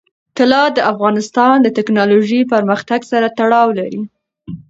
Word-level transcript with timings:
طلا 0.37 0.63
د 0.77 0.79
افغانستان 0.91 1.55
د 1.61 1.67
تکنالوژۍ 1.77 2.41
پرمختګ 2.53 2.99
سره 3.11 3.27
تړاو 3.37 3.69
لري. 3.79 4.01